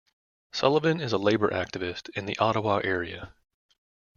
[0.51, 3.35] Sullivan is a labour activist in the Ottawa area.